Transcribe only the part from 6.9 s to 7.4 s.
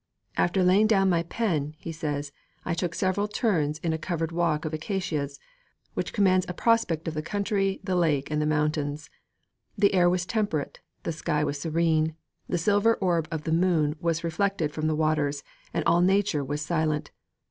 of the